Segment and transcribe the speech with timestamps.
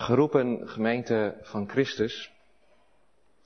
[0.00, 2.32] Geroepen gemeente van Christus.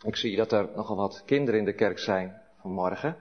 [0.05, 3.17] Ik zie dat er nogal wat kinderen in de kerk zijn vanmorgen.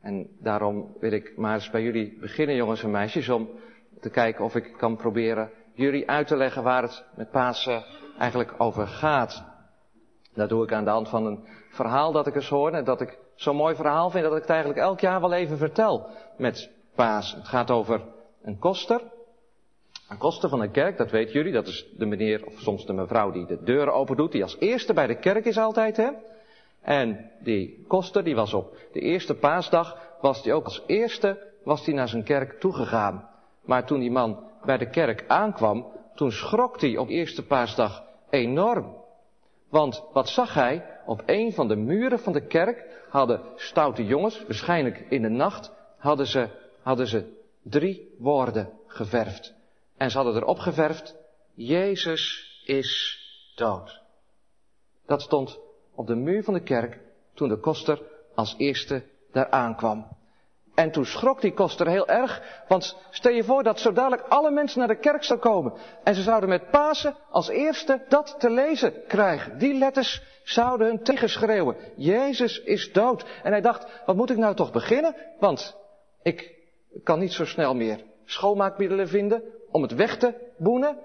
[0.00, 3.48] En daarom wil ik maar eens bij jullie beginnen, jongens en meisjes, om
[4.00, 7.84] te kijken of ik kan proberen jullie uit te leggen waar het met Pasen
[8.18, 9.44] eigenlijk over gaat.
[10.34, 13.18] Dat doe ik aan de hand van een verhaal dat ik eens hoorde, dat ik
[13.34, 17.38] zo'n mooi verhaal vind dat ik het eigenlijk elk jaar wel even vertel met Pasen.
[17.38, 18.00] Het gaat over
[18.42, 19.00] een koster.
[20.08, 22.92] Een koster van een kerk, dat weten jullie, dat is de meneer of soms de
[22.92, 26.10] mevrouw die de deuren open doet, die als eerste bij de kerk is altijd, hè.
[26.80, 31.84] En die koster, die was op de eerste paasdag, was die ook als eerste, was
[31.84, 33.28] die naar zijn kerk toegegaan.
[33.64, 38.94] Maar toen die man bij de kerk aankwam, toen schrok hij op eerste paasdag enorm.
[39.68, 40.84] Want wat zag hij?
[41.06, 45.72] Op een van de muren van de kerk hadden stoute jongens, waarschijnlijk in de nacht,
[45.98, 46.48] hadden ze,
[46.82, 47.32] hadden ze
[47.62, 49.55] drie woorden geverfd.
[49.96, 51.16] En ze hadden erop geverfd,
[51.54, 53.20] Jezus is
[53.54, 54.00] dood.
[55.06, 55.58] Dat stond
[55.94, 57.00] op de muur van de kerk
[57.34, 58.02] toen de koster
[58.34, 60.08] als eerste daar aankwam.
[60.74, 64.50] En toen schrok die koster heel erg, want stel je voor dat zo dadelijk alle
[64.50, 65.72] mensen naar de kerk zouden komen.
[66.04, 69.58] En ze zouden met Pasen als eerste dat te lezen krijgen.
[69.58, 71.76] Die letters zouden hun tegenschreeuwen.
[71.96, 73.24] Jezus is dood.
[73.42, 75.16] En hij dacht, wat moet ik nou toch beginnen?
[75.38, 75.76] Want
[76.22, 76.54] ik
[77.02, 79.42] kan niet zo snel meer schoonmaakmiddelen vinden
[79.76, 80.98] om het weg te boenen.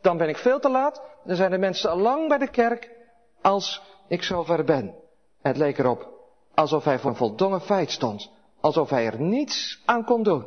[0.00, 1.02] Dan ben ik veel te laat.
[1.24, 2.90] Dan zijn de mensen al lang bij de kerk
[3.42, 4.94] als ik zover ben.
[5.42, 6.12] Het leek erop
[6.54, 8.30] alsof hij voor een voldongen feit stond.
[8.60, 10.46] Alsof hij er niets aan kon doen.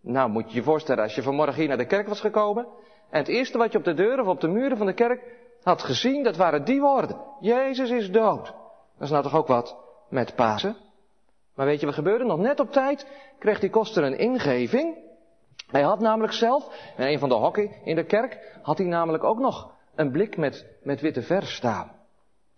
[0.00, 2.66] Nou moet je je voorstellen als je vanmorgen hier naar de kerk was gekomen.
[3.10, 5.22] En het eerste wat je op de deuren of op de muren van de kerk
[5.62, 7.16] had gezien, dat waren die woorden.
[7.40, 8.44] Jezus is dood.
[8.44, 9.76] Dat is nou toch ook wat
[10.08, 10.76] met Pasen?
[11.54, 12.24] Maar weet je wat gebeurde?
[12.24, 13.06] Nog net op tijd
[13.38, 14.96] kreeg die koster een ingeving.
[15.72, 19.24] Hij had namelijk zelf, in een van de hokken in de kerk, had hij namelijk
[19.24, 21.92] ook nog een blik met, met witte verf staan.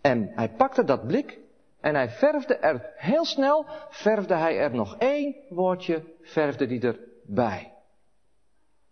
[0.00, 1.38] En hij pakte dat blik
[1.80, 7.72] en hij verfde er heel snel, verfde hij er nog één woordje, verfde die erbij.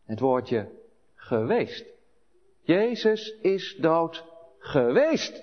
[0.06, 0.68] Het woordje
[1.14, 1.84] geweest.
[2.62, 4.24] Jezus is dood
[4.58, 5.42] geweest,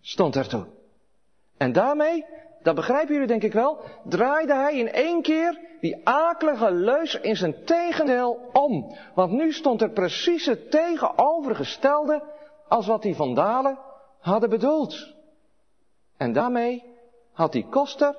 [0.00, 0.66] stond er toen.
[1.56, 2.26] En daarmee,
[2.62, 7.36] dat begrijpen jullie denk ik wel, draaide hij in één keer die akelige leus in
[7.36, 8.96] zijn tegendeel om.
[9.14, 12.22] Want nu stond er precies het tegenovergestelde
[12.68, 13.78] als wat die vandalen
[14.18, 15.14] hadden bedoeld.
[16.16, 16.84] En daarmee
[17.32, 18.16] had die koster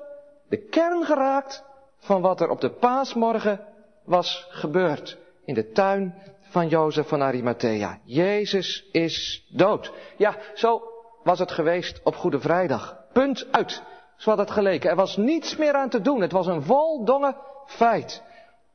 [0.48, 1.64] de kern geraakt
[1.98, 3.60] van wat er op de paasmorgen
[4.04, 7.98] was gebeurd in de tuin van Jozef van Arimathea.
[8.04, 9.92] Jezus is dood.
[10.16, 10.82] Ja, zo
[11.22, 12.96] was het geweest op Goede Vrijdag.
[13.12, 13.82] Punt uit.
[14.24, 14.90] Zo het geleken.
[14.90, 16.20] Er was niets meer aan te doen.
[16.20, 17.36] Het was een voldongen
[17.66, 18.22] feit.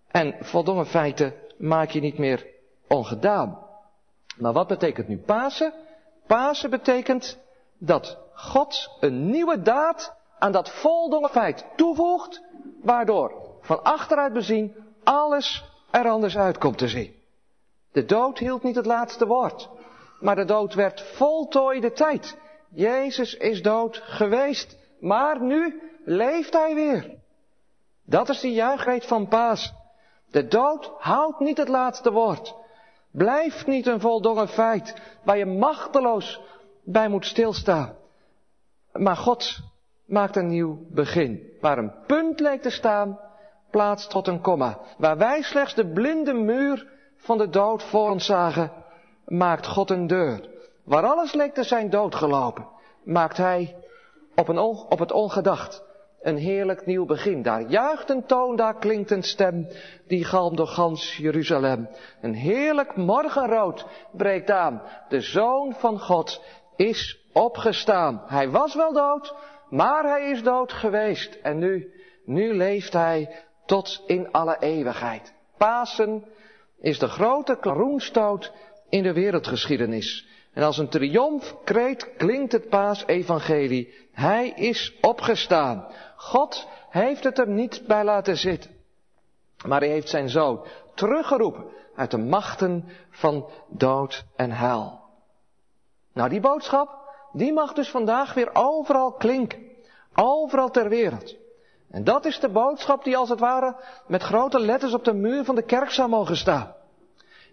[0.07, 2.47] En voldongen feiten maak je niet meer
[2.87, 3.59] ongedaan.
[4.37, 5.73] Maar wat betekent nu Pasen?
[6.27, 7.39] Pasen betekent
[7.77, 12.41] dat God een nieuwe daad aan dat voldongen feit toevoegt,
[12.81, 17.15] waardoor van achteruit bezien alles er anders uit komt te zien.
[17.91, 19.69] De dood hield niet het laatste woord,
[20.19, 22.37] maar de dood werd voltooide tijd.
[22.69, 27.17] Jezus is dood geweest, maar nu leeft hij weer.
[28.05, 29.73] Dat is de juichheid van Paas.
[30.31, 32.55] De dood houdt niet het laatste woord.
[33.11, 36.41] Blijft niet een voldongen feit waar je machteloos
[36.83, 37.95] bij moet stilstaan.
[38.91, 39.59] Maar God
[40.05, 41.57] maakt een nieuw begin.
[41.61, 43.19] Waar een punt leek te staan,
[43.71, 44.79] plaatst tot een komma.
[44.97, 48.71] Waar wij slechts de blinde muur van de dood voor ons zagen,
[49.25, 50.49] maakt God een deur.
[50.83, 52.67] Waar alles leek te zijn doodgelopen,
[53.03, 53.75] maakt Hij
[54.39, 55.83] op, een op het ongedacht
[56.21, 57.41] een heerlijk nieuw begin.
[57.41, 59.67] Daar juicht een toon, daar klinkt een stem,
[60.07, 61.89] die galmt door gans Jeruzalem.
[62.21, 64.81] Een heerlijk morgenrood breekt aan.
[65.09, 66.43] De Zoon van God
[66.75, 68.21] is opgestaan.
[68.25, 69.35] Hij was wel dood,
[69.69, 71.37] maar hij is dood geweest.
[71.41, 71.93] En nu,
[72.25, 75.33] nu leeft hij tot in alle eeuwigheid.
[75.57, 76.23] Pasen
[76.81, 78.51] is de grote klaroenstoot
[78.89, 80.27] in de wereldgeschiedenis.
[80.53, 83.93] En als een triomfkreet klinkt het paasevangelie.
[84.11, 85.87] Hij is opgestaan.
[86.15, 88.71] God heeft het er niet bij laten zitten.
[89.65, 90.65] Maar hij heeft zijn zoon
[90.95, 91.65] teruggeroepen
[91.95, 94.99] uit de machten van dood en hel.
[96.13, 96.89] Nou, die boodschap,
[97.33, 99.67] die mag dus vandaag weer overal klinken.
[100.15, 101.35] Overal ter wereld.
[101.91, 103.75] En dat is de boodschap die als het ware
[104.07, 106.75] met grote letters op de muur van de kerk zou mogen staan.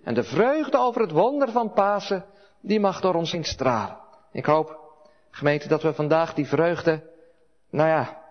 [0.04, 2.25] En de vreugde over het wonder van Pasen,
[2.61, 3.99] die mag door ons heen stralen.
[4.32, 4.79] Ik hoop,
[5.31, 7.11] gemeente, dat we vandaag die vreugde,
[7.70, 8.23] nou ja,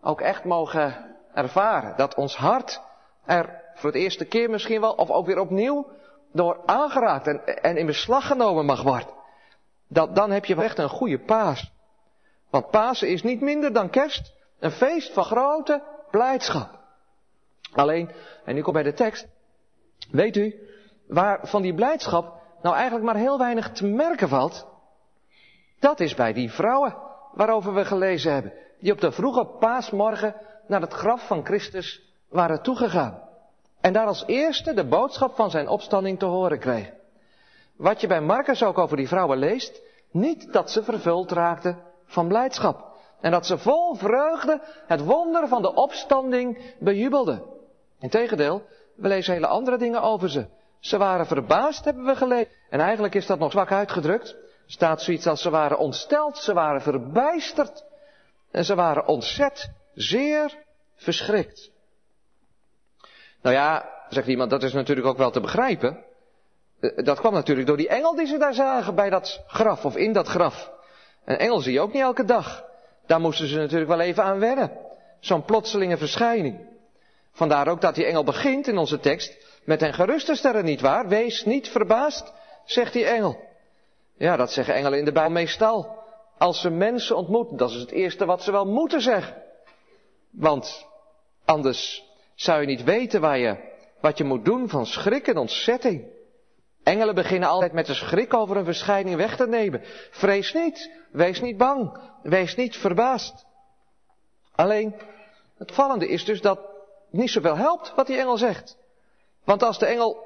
[0.00, 1.96] ook echt mogen ervaren.
[1.96, 2.80] Dat ons hart
[3.24, 5.90] er voor het eerste keer misschien wel, of ook weer opnieuw,
[6.32, 9.14] door aangeraakt en, in beslag genomen mag worden,
[9.88, 11.72] dat, dan heb je echt een goede paas.
[12.50, 16.78] Want Pasen is niet minder dan kerst, een feest van grote blijdschap.
[17.72, 18.10] Alleen,
[18.44, 19.26] en nu kom bij de tekst,
[20.10, 20.68] weet u,
[21.06, 24.66] waar van die blijdschap nou eigenlijk maar heel weinig te merken valt,
[25.78, 26.96] dat is bij die vrouwen
[27.32, 30.34] waarover we gelezen hebben, die op de vroege paasmorgen
[30.66, 33.22] naar het graf van Christus waren toegegaan.
[33.80, 36.94] En daar als eerste de boodschap van zijn opstanding te horen kregen.
[37.76, 42.28] Wat je bij Marcus ook over die vrouwen leest, niet dat ze vervuld raakten van
[42.28, 42.94] blijdschap.
[43.20, 47.42] En dat ze vol vreugde het wonder van de opstanding bejubelden.
[47.98, 48.62] Integendeel,
[48.94, 50.46] we lezen hele andere dingen over ze.
[50.80, 52.48] Ze waren verbaasd, hebben we gelezen.
[52.70, 54.36] En eigenlijk is dat nog zwak uitgedrukt.
[54.66, 57.84] Staat zoiets als ze waren ontsteld, ze waren verbijsterd.
[58.50, 60.54] En ze waren ontzet, zeer
[60.94, 61.70] verschrikt.
[63.42, 66.04] Nou ja, zegt iemand, dat is natuurlijk ook wel te begrijpen.
[66.80, 69.96] Eh, dat kwam natuurlijk door die engel die ze daar zagen bij dat graf of
[69.96, 70.70] in dat graf.
[71.24, 72.64] Een engel zie je ook niet elke dag.
[73.06, 74.70] Daar moesten ze natuurlijk wel even aan wennen.
[75.20, 76.60] Zo'n plotselinge verschijning.
[77.32, 81.08] Vandaar ook dat die engel begint in onze tekst met een geruste sterren niet waar.
[81.08, 82.32] Wees niet verbaasd,
[82.64, 83.44] zegt die engel.
[84.16, 86.04] Ja, dat zeggen engelen in de Bijbel meestal.
[86.38, 89.42] Als ze mensen ontmoeten, dat is het eerste wat ze wel moeten zeggen.
[90.30, 90.86] Want
[91.44, 92.04] anders
[92.34, 93.56] zou je niet weten waar je,
[94.00, 96.14] wat je moet doen van schrik en ontzetting.
[96.82, 99.80] Engelen beginnen altijd met de schrik over een verschijning weg te nemen.
[100.10, 103.46] Vrees niet, wees niet bang, wees niet verbaasd.
[104.54, 104.94] Alleen,
[105.58, 106.60] het vallende is dus dat
[107.10, 108.76] niet zoveel helpt wat die engel zegt.
[109.46, 110.24] Want als de engel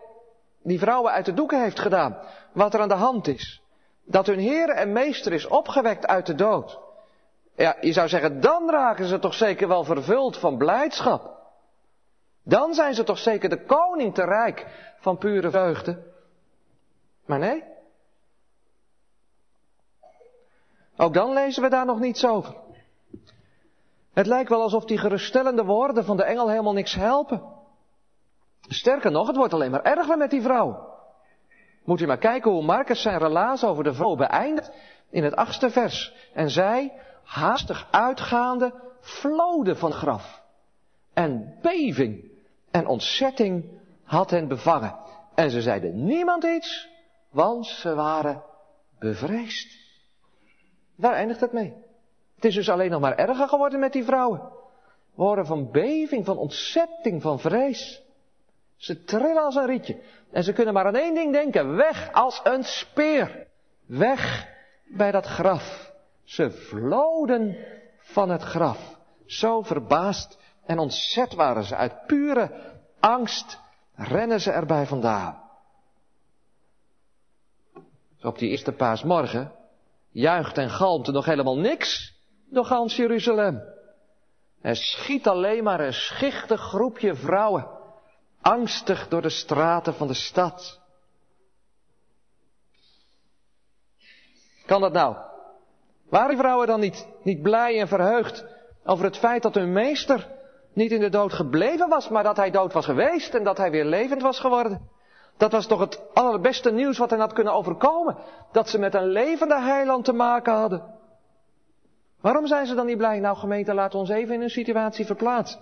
[0.62, 2.19] die vrouwen uit de doeken heeft gedaan,
[2.52, 3.62] wat er aan de hand is,
[4.05, 6.78] dat hun Heer en Meester is opgewekt uit de dood.
[7.55, 11.38] Ja, je zou zeggen, dan raken ze toch zeker wel vervuld van blijdschap.
[12.43, 14.67] Dan zijn ze toch zeker de koning te rijk
[15.00, 16.02] van pure vreugde.
[17.26, 17.64] Maar nee.
[20.96, 22.55] Ook dan lezen we daar nog niets over.
[24.12, 27.59] Het lijkt wel alsof die geruststellende woorden van de engel helemaal niks helpen.
[28.72, 30.88] Sterker nog, het wordt alleen maar erger met die vrouw.
[31.84, 34.72] Moet u maar kijken hoe Marcus zijn relaas over de vrouw beëindigt
[35.11, 36.14] in het achtste vers.
[36.34, 36.93] En zij,
[37.25, 40.43] haastig uitgaande, vloden van graf.
[41.14, 42.31] En beving
[42.70, 44.96] en ontzetting had hen bevangen.
[45.34, 46.88] En ze zeiden niemand iets,
[47.31, 48.43] want ze waren
[48.99, 49.78] bevreesd.
[50.96, 51.75] Daar eindigt het mee.
[52.34, 54.58] Het is dus alleen nog maar erger geworden met die vrouwen.
[55.14, 58.08] We van beving, van ontzetting, van vrees.
[58.81, 60.03] Ze trillen als een rietje.
[60.32, 61.77] En ze kunnen maar aan één ding denken.
[61.77, 63.47] Weg als een speer.
[63.87, 64.49] Weg
[64.87, 65.93] bij dat graf.
[66.25, 67.56] Ze vloden
[67.99, 68.99] van het graf.
[69.27, 71.77] Zo verbaasd en ontzet waren ze.
[71.77, 72.50] Uit pure
[73.00, 73.59] angst
[73.94, 75.43] rennen ze erbij vandaan.
[78.23, 79.53] Op die eerste paasmorgen
[80.11, 82.15] juicht en galmt er nog helemaal niks
[82.49, 83.62] door gans Jeruzalem.
[84.61, 87.80] Er schiet alleen maar een schichtig groepje vrouwen,
[88.42, 90.81] angstig door de straten van de stad.
[94.66, 95.16] Kan dat nou?
[96.08, 98.44] Waren vrouwen dan niet, niet blij en verheugd
[98.84, 100.28] over het feit dat hun meester
[100.72, 103.70] niet in de dood gebleven was, maar dat hij dood was geweest en dat hij
[103.70, 104.88] weer levend was geworden?
[105.36, 108.16] Dat was toch het allerbeste nieuws wat hen had kunnen overkomen.
[108.52, 110.94] Dat ze met een levende heiland te maken hadden.
[112.20, 113.19] Waarom zijn ze dan niet blij?
[113.19, 115.60] Nou gemeente, laat ons even in een situatie verplaatsen.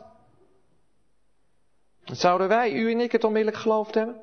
[2.12, 4.20] Zouden wij, u en ik, het onmiddellijk geloofd hebben?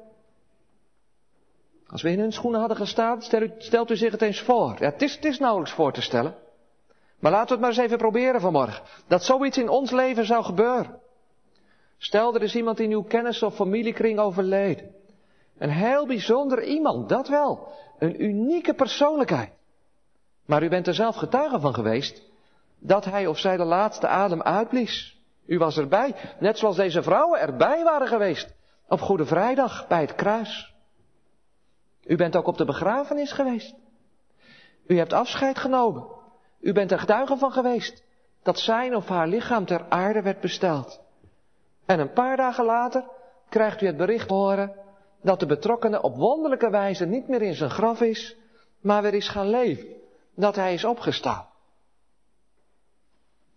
[1.88, 3.22] Als we in hun schoenen hadden gestaan,
[3.58, 4.76] stelt u zich het eens voor.
[4.80, 6.36] Ja, het is, het is nauwelijks voor te stellen.
[7.20, 8.84] Maar laten we het maar eens even proberen vanmorgen.
[9.08, 11.00] Dat zoiets in ons leven zou gebeuren.
[11.98, 14.96] Stel er is iemand in uw kennis of familiekring overleden.
[15.58, 17.68] Een heel bijzonder iemand, dat wel.
[18.00, 19.52] Een unieke persoonlijkheid.
[20.46, 22.22] Maar u bent er zelf getuige van geweest
[22.80, 25.15] dat hij of zij de laatste adem uitblies.
[25.46, 28.54] U was erbij, net zoals deze vrouwen erbij waren geweest
[28.88, 30.74] op Goede Vrijdag bij het kruis.
[32.04, 33.76] U bent ook op de begrafenis geweest.
[34.88, 36.08] U hebt afscheid genomen.
[36.60, 38.04] U bent er getuige van geweest
[38.44, 41.02] dat zijn of haar lichaam ter aarde werd besteld.
[41.86, 43.04] En een paar dagen later
[43.50, 44.76] krijgt u het bericht horen
[45.22, 48.36] dat de betrokkenen op wonderlijke wijze niet meer in zijn graf is,
[48.82, 49.88] maar weer is gaan leven.
[50.36, 51.48] Dat hij is opgestaan.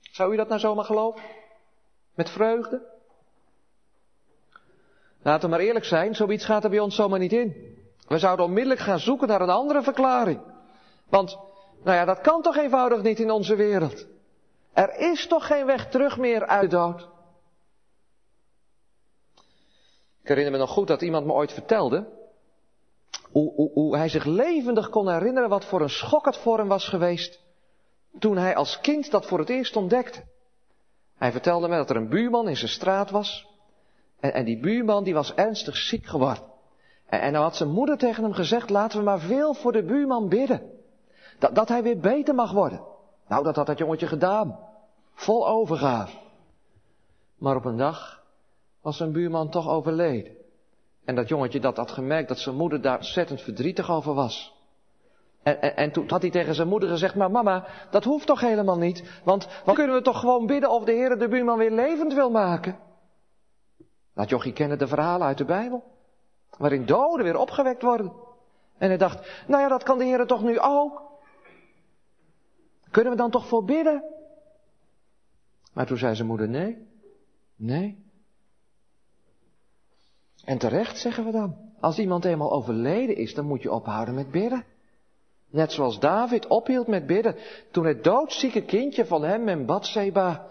[0.01, 1.23] Zou u dat nou zomaar geloven?
[2.19, 2.83] Met vreugde?
[5.23, 7.79] Laten we maar eerlijk zijn, zoiets gaat er bij ons zomaar niet in.
[8.09, 10.41] We zouden onmiddellijk gaan zoeken naar een andere verklaring.
[11.09, 11.39] Want,
[11.83, 14.07] nou ja, dat kan toch eenvoudig niet in onze wereld.
[14.73, 17.09] Er is toch geen weg terug meer uit de dood.
[20.23, 22.07] Ik herinner me nog goed dat iemand me ooit vertelde
[23.31, 26.69] Hoe, hoe, hoe hij zich levendig kon herinneren wat voor een schok het voor hem
[26.69, 27.41] was geweest
[28.19, 30.23] toen hij als kind dat voor het eerst ontdekte.
[31.19, 33.47] Hij vertelde me dat er een buurman in zijn straat was.
[34.21, 36.45] En, en die buurman die was ernstig ziek geworden.
[37.07, 39.85] En, en nou had zijn moeder tegen hem gezegd, laten we maar veel voor de
[39.85, 40.63] buurman bidden.
[41.39, 42.81] Dat, dat hij weer beter mag worden.
[43.29, 44.59] Nou, dat had dat jongetje gedaan.
[45.13, 46.17] Vol overgave.
[47.39, 48.23] Maar op een dag
[48.81, 50.37] was zijn buurman toch overleden.
[51.05, 54.58] En dat jongetje dat had gemerkt dat zijn moeder daar ontzettend verdrietig over was.
[55.49, 58.41] En, en, en, toen had hij tegen zijn moeder gezegd, maar mama, dat hoeft toch
[58.41, 59.21] helemaal niet.
[59.25, 62.31] Want dan kunnen we toch gewoon bidden of de Heer de buurman weer levend wil
[62.31, 62.79] maken.
[64.15, 65.85] Laat jochie kennen de verhalen uit de Bijbel.
[66.59, 68.13] Waarin doden weer opgewekt worden.
[68.79, 71.03] En hij dacht, nou ja, dat kan de Heer toch nu ook.
[72.91, 74.05] Kunnen we dan toch voor bidden?
[75.73, 76.89] Maar toen zei zijn moeder, nee,
[77.57, 78.07] nee.
[80.45, 81.57] En terecht zeggen we dan.
[81.81, 84.65] Als iemand eenmaal overleden is, dan moet je ophouden met bidden.
[85.51, 87.37] Net zoals David ophield met bidden
[87.71, 90.47] toen het doodzieke kindje van hem en Bathseba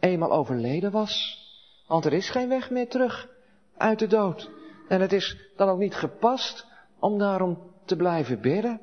[0.00, 1.44] eenmaal overleden was.
[1.86, 3.28] Want er is geen weg meer terug
[3.76, 4.50] uit de dood.
[4.88, 6.66] En het is dan ook niet gepast
[6.98, 8.80] om daarom te blijven bidden.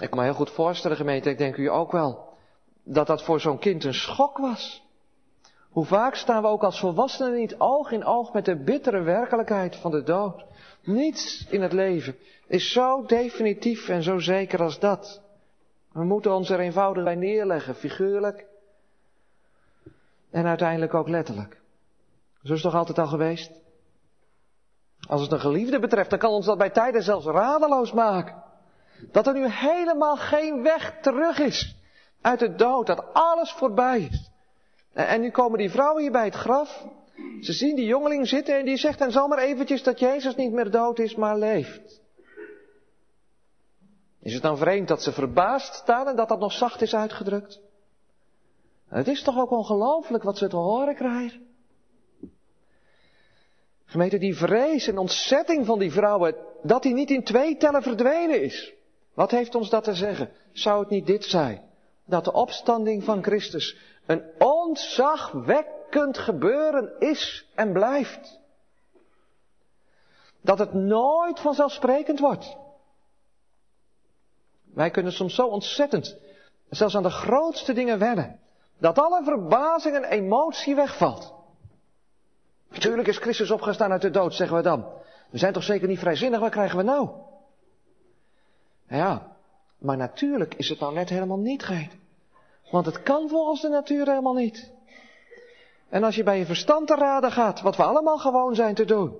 [0.00, 2.28] Ik kan me heel goed voorstellen, gemeente, ik denk u ook wel,
[2.84, 4.82] dat dat voor zo'n kind een schok was.
[5.70, 9.76] Hoe vaak staan we ook als volwassenen niet oog in oog met de bittere werkelijkheid
[9.76, 10.44] van de dood.
[10.86, 12.16] Niets in het leven
[12.46, 15.22] is zo definitief en zo zeker als dat.
[15.92, 18.46] We moeten ons er eenvoudig bij neerleggen, figuurlijk
[20.30, 21.60] en uiteindelijk ook letterlijk.
[22.42, 23.50] Zo is het toch altijd al geweest?
[25.08, 28.42] Als het een geliefde betreft, dan kan ons dat bij tijden zelfs radeloos maken.
[29.12, 31.76] Dat er nu helemaal geen weg terug is
[32.20, 34.30] uit de dood, dat alles voorbij is.
[34.92, 36.86] En nu komen die vrouwen hier bij het graf.
[37.40, 40.52] Ze zien die jongeling zitten en die zegt en zal maar eventjes dat Jezus niet
[40.52, 42.00] meer dood is, maar leeft.
[44.20, 47.60] Is het dan vreemd dat ze verbaasd staan en dat dat nog zacht is uitgedrukt?
[48.88, 51.46] Het is toch ook ongelooflijk wat ze te horen krijgen?
[53.84, 58.42] Gemeente, die vrees en ontzetting van die vrouwen, dat die niet in twee tellen verdwenen
[58.42, 58.74] is.
[59.14, 60.30] Wat heeft ons dat te zeggen?
[60.52, 61.62] Zou het niet dit zijn?
[62.04, 68.40] Dat de opstanding van Christus een ontzagwekkend gebeuren is en blijft.
[70.40, 72.56] Dat het nooit vanzelfsprekend wordt.
[74.74, 76.18] Wij kunnen soms zo ontzettend,
[76.70, 78.40] zelfs aan de grootste dingen wennen,
[78.78, 81.34] dat alle verbazing en emotie wegvalt.
[82.68, 84.92] Natuurlijk is Christus opgestaan uit de dood, zeggen we dan.
[85.30, 87.10] We zijn toch zeker niet vrijzinnig, wat krijgen we nou?
[88.88, 89.36] Ja,
[89.78, 91.90] maar natuurlijk is het nou net helemaal niet geen.
[92.70, 94.72] Want het kan volgens de natuur helemaal niet.
[95.88, 98.84] En als je bij je verstand te raden gaat, wat we allemaal gewoon zijn te
[98.84, 99.18] doen,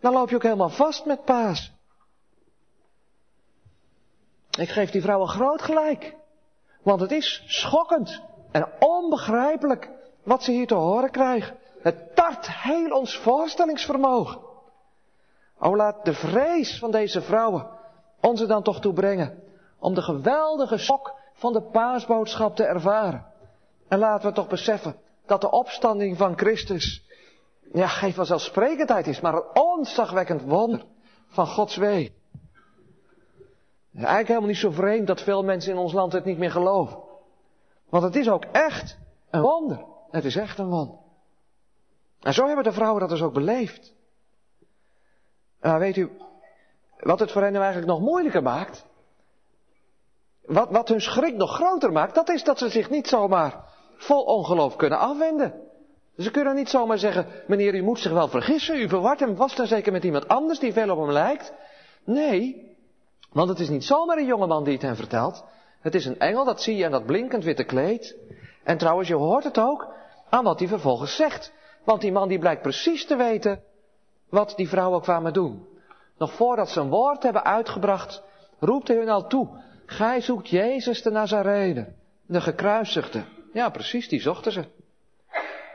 [0.00, 1.72] dan loop je ook helemaal vast met paas.
[4.58, 6.16] Ik geef die vrouw een groot gelijk.
[6.82, 9.90] Want het is schokkend en onbegrijpelijk
[10.22, 11.56] wat ze hier te horen krijgen.
[11.82, 14.40] Het tart heel ons voorstellingsvermogen.
[15.58, 17.68] O laat de vrees van deze vrouwen
[18.20, 19.42] ons er dan toch toe brengen
[19.78, 23.26] om de geweldige schok van de paasboodschap te ervaren.
[23.88, 27.04] En laten we toch beseffen dat de opstanding van Christus,
[27.72, 30.84] ja, geen vanzelfsprekendheid is, maar een onzagwekkend wonder
[31.28, 32.14] van Gods wee.
[33.94, 36.98] Eigenlijk helemaal niet zo vreemd dat veel mensen in ons land het niet meer geloven.
[37.88, 38.98] Want het is ook echt
[39.30, 39.84] een wonder.
[40.10, 40.98] Het is echt een wonder.
[42.20, 43.94] En zo hebben de vrouwen dat dus ook beleefd.
[45.60, 46.10] Maar weet u,
[46.98, 48.86] wat het voor hen nu eigenlijk nog moeilijker maakt,
[50.56, 53.64] wat, wat hun schrik nog groter maakt, dat is dat ze zich niet zomaar
[53.96, 55.54] vol ongeloof kunnen afwenden.
[56.16, 59.58] Ze kunnen niet zomaar zeggen, meneer, u moet zich wel vergissen, u verwart hem vast
[59.58, 61.52] en zeker met iemand anders die veel op hem lijkt.
[62.04, 62.74] Nee,
[63.32, 65.44] want het is niet zomaar een jongeman die het hen vertelt.
[65.80, 68.16] Het is een engel, dat zie je aan dat blinkend witte kleed.
[68.64, 69.94] En trouwens, je hoort het ook
[70.28, 71.52] aan wat hij vervolgens zegt.
[71.84, 73.62] Want die man die blijkt precies te weten
[74.30, 75.66] wat die vrouwen kwamen doen.
[76.18, 78.22] Nog voordat ze een woord hebben uitgebracht,
[78.58, 79.64] roept hij hun al toe.
[79.86, 81.92] Gij zoekt Jezus de Nazarene,
[82.26, 83.24] de gekruisigde.
[83.52, 84.64] Ja, precies, die zochten ze.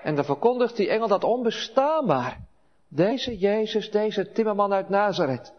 [0.03, 2.39] En dan verkondigt die engel dat onbestaanbaar.
[2.87, 5.53] Deze Jezus, deze timmerman uit Nazareth,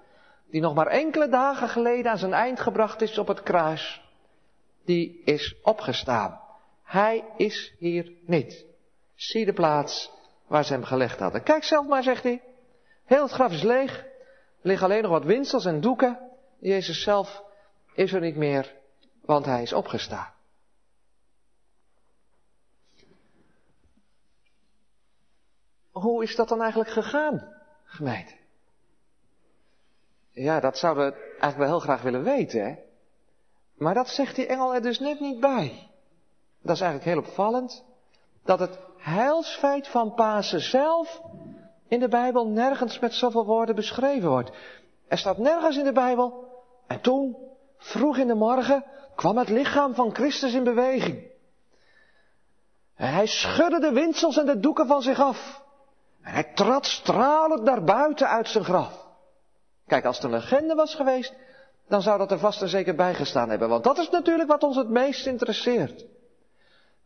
[0.51, 4.03] die nog maar enkele dagen geleden aan zijn eind gebracht is op het kruis,
[4.85, 6.41] die is opgestaan.
[6.83, 8.65] Hij is hier niet.
[9.15, 10.11] Zie de plaats
[10.47, 11.43] waar ze hem gelegd hadden.
[11.43, 12.43] Kijk zelf maar, zegt hij.
[13.05, 13.99] Heel het graf is leeg.
[13.99, 16.19] Er liggen alleen nog wat winsels en doeken.
[16.59, 17.43] Jezus zelf
[17.95, 18.75] is er niet meer,
[19.21, 20.33] want hij is opgestaan.
[25.91, 28.35] Hoe is dat dan eigenlijk gegaan, gemeente?
[30.31, 32.77] Ja, dat zouden we eigenlijk wel heel graag willen weten, hè?
[33.75, 35.91] Maar dat zegt die engel er dus net niet bij.
[36.63, 37.85] Dat is eigenlijk heel opvallend.
[38.45, 41.21] Dat het heilsfeit van Pasen zelf
[41.89, 44.51] in de Bijbel nergens met zoveel woorden beschreven wordt.
[45.09, 46.45] Er staat nergens in de Bijbel.
[46.87, 47.37] En toen,
[47.83, 48.85] vroeg in de morgen,
[49.15, 51.31] kwam het lichaam van Christus in beweging.
[52.97, 55.63] En hij schudde de windsels en de doeken van zich af.
[56.23, 59.07] En hij trad stralend naar buiten uit zijn graf.
[59.87, 61.35] Kijk, als het een legende was geweest,
[61.89, 63.69] dan zou dat er vast en zeker bijgestaan hebben.
[63.69, 66.05] Want dat is natuurlijk wat ons het meest interesseert.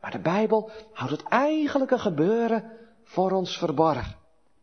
[0.00, 2.72] Maar de Bijbel houdt het eigenlijke gebeuren
[3.04, 4.16] voor ons verborgen.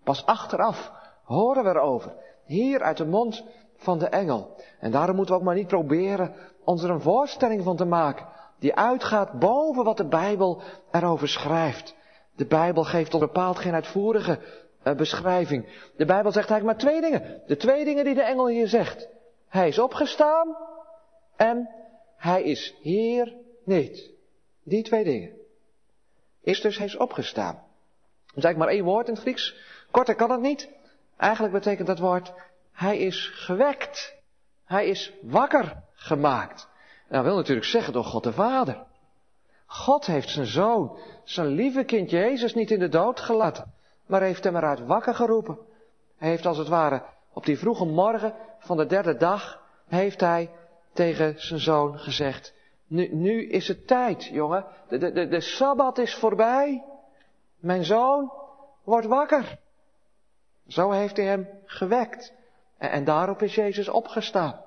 [0.03, 0.91] Pas achteraf
[1.23, 2.13] horen we erover.
[2.45, 3.43] Hier uit de mond
[3.83, 4.55] van de engel.
[4.79, 8.27] En daarom moeten we ook maar niet proberen ons er een voorstelling van te maken.
[8.59, 10.61] Die uitgaat boven wat de Bijbel
[10.91, 11.95] erover schrijft.
[12.35, 14.39] De Bijbel geeft ons bepaald geen uitvoerige
[14.83, 15.65] uh, beschrijving.
[15.97, 17.41] De Bijbel zegt eigenlijk maar twee dingen.
[17.47, 19.07] De twee dingen die de engel hier zegt.
[19.47, 20.57] Hij is opgestaan
[21.35, 21.69] en
[22.17, 24.11] hij is hier niet.
[24.63, 25.31] Die twee dingen.
[26.41, 27.53] Is dus hij is opgestaan.
[27.53, 29.55] Dat is eigenlijk maar één woord in het Grieks.
[29.91, 30.69] Korter kan het niet.
[31.17, 32.33] Eigenlijk betekent dat woord,
[32.73, 34.15] hij is gewekt.
[34.65, 36.69] Hij is wakker gemaakt.
[37.07, 38.83] En dat wil natuurlijk zeggen door God de Vader.
[39.65, 43.73] God heeft zijn zoon, zijn lieve kind Jezus niet in de dood gelaten,
[44.05, 45.57] maar heeft hem eruit wakker geroepen.
[46.17, 47.03] Hij heeft als het ware
[47.33, 50.51] op die vroege morgen van de derde dag, heeft hij
[50.93, 52.53] tegen zijn zoon gezegd,
[52.87, 54.65] nu, nu is het tijd, jongen.
[54.87, 56.83] De, de, de, de Sabbat is voorbij.
[57.59, 58.31] Mijn zoon,
[58.83, 59.59] word wakker.
[60.67, 62.33] Zo heeft hij hem gewekt.
[62.91, 64.61] En, daarop is Jezus opgestaan.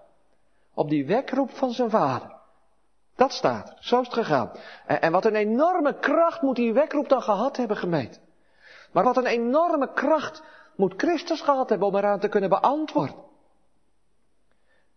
[0.74, 2.34] Op die wekroep van zijn vader.
[3.16, 4.50] Dat staat Zo is het gegaan.
[4.86, 8.20] En, wat een enorme kracht moet die wekroep dan gehad hebben gemeten.
[8.92, 10.42] Maar wat een enorme kracht
[10.76, 13.16] moet Christus gehad hebben om eraan te kunnen beantwoorden.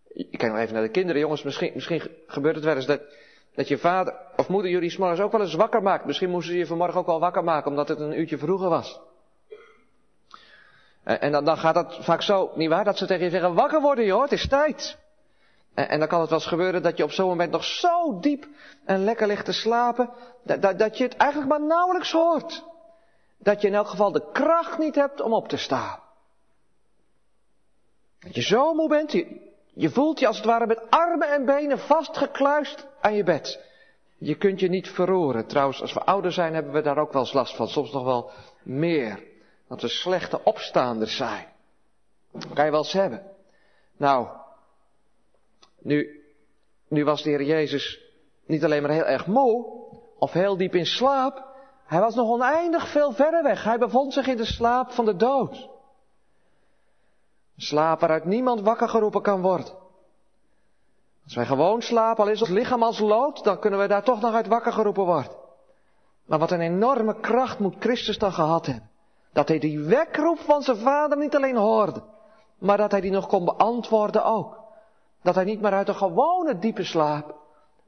[0.08, 1.42] Ik kijk nog even naar de kinderen, jongens.
[1.42, 3.00] Misschien, misschien gebeurt het wel eens dat,
[3.54, 6.04] dat je vader of moeder jullie s'morgens ook wel eens wakker maakt.
[6.04, 9.00] Misschien moesten ze je vanmorgen ook wel wakker maken, omdat het een uurtje vroeger was.
[11.04, 13.54] En, en dan, dan, gaat dat vaak zo, niet waar, dat ze tegen je zeggen,
[13.54, 14.98] wakker worden joh, het is tijd.
[15.74, 18.20] En, en dan kan het wel eens gebeuren dat je op zo'n moment nog zo
[18.20, 18.46] diep
[18.84, 20.10] en lekker ligt te slapen,
[20.44, 22.64] dat, dat, dat je het eigenlijk maar nauwelijks hoort.
[23.38, 25.98] Dat je in elk geval de kracht niet hebt om op te staan.
[28.18, 31.44] Dat je zo moe bent, je, je voelt je als het ware met armen en
[31.44, 33.68] benen vastgekluist aan je bed.
[34.18, 35.46] Je kunt je niet verroeren.
[35.46, 37.68] Trouwens, als we ouder zijn, hebben we daar ook wel eens last van.
[37.68, 38.30] Soms nog wel
[38.62, 39.29] meer.
[39.70, 41.46] Dat we slechte opstaanders zijn.
[42.32, 43.22] Dat kan je wel eens hebben.
[43.96, 44.28] Nou,
[45.78, 46.24] nu,
[46.88, 48.00] nu was de Heer Jezus
[48.46, 49.66] niet alleen maar heel erg moe,
[50.18, 51.44] of heel diep in slaap.
[51.86, 53.64] Hij was nog oneindig veel verder weg.
[53.64, 55.54] Hij bevond zich in de slaap van de dood.
[57.56, 59.74] Een slaap waaruit niemand wakker geroepen kan worden.
[61.24, 64.20] Als wij gewoon slapen, al is ons lichaam als lood, dan kunnen we daar toch
[64.20, 65.32] nog uit wakker geroepen worden.
[66.24, 68.89] Maar wat een enorme kracht moet Christus dan gehad hebben.
[69.32, 72.02] Dat hij die wekroep van zijn vader niet alleen hoorde,
[72.58, 74.58] maar dat hij die nog kon beantwoorden ook.
[75.22, 77.34] Dat hij niet meer uit een gewone diepe slaap,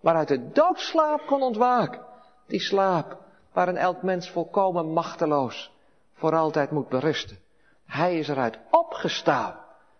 [0.01, 2.01] maar uit de doodslaap kon ontwaken.
[2.47, 3.17] Die slaap
[3.53, 5.73] waarin elk mens volkomen machteloos
[6.15, 7.39] voor altijd moet berusten.
[7.87, 9.57] Hij is eruit opgestaan.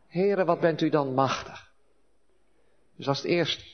[0.09, 1.71] Heren, wat bent u dan machtig.
[2.97, 3.65] Dus dat is het eerste.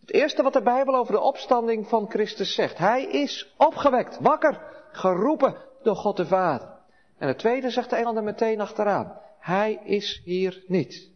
[0.00, 2.78] Het eerste wat de Bijbel over de opstanding van Christus zegt.
[2.78, 4.60] Hij is opgewekt, wakker,
[4.92, 6.77] geroepen door God de Vader.
[7.18, 9.20] En het tweede zegt de engel er meteen achteraan.
[9.38, 11.10] Hij is hier niet.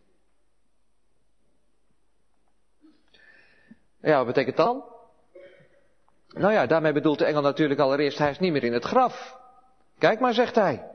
[4.01, 4.85] Ja, wat betekent dan?
[6.29, 9.37] Nou ja, daarmee bedoelt de engel natuurlijk allereerst, hij is niet meer in het graf.
[9.99, 10.91] Kijk maar, zegt hij.